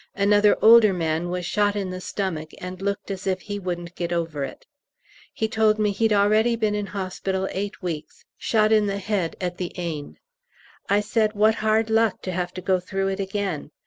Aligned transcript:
Another 0.15 0.57
older 0.63 0.93
man 0.93 1.29
was 1.29 1.45
shot 1.45 1.75
in 1.75 1.91
the 1.91 2.01
stomach, 2.01 2.53
and 2.59 2.81
looked 2.81 3.11
as 3.11 3.27
if 3.27 3.41
he 3.41 3.59
wouldn't 3.59 3.93
get 3.93 4.11
over 4.11 4.43
it. 4.43 4.65
He 5.31 5.47
told 5.47 5.77
me 5.77 5.91
he'd 5.91 6.11
already 6.11 6.55
been 6.55 6.73
in 6.73 6.87
hospital 6.87 7.47
eight 7.51 7.83
weeks, 7.83 8.25
shot 8.35 8.71
in 8.71 8.87
the 8.87 8.97
head 8.97 9.35
at 9.39 9.57
the 9.57 9.71
Aisne. 9.77 10.15
I 10.89 11.01
said 11.01 11.33
what 11.33 11.53
hard 11.61 11.91
luck 11.91 12.23
to 12.23 12.31
have 12.31 12.51
to 12.55 12.61
go 12.61 12.79
through 12.79 13.09
it 13.09 13.19
again. 13.19 13.69